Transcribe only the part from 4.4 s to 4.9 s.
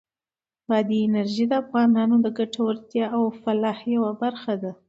ده.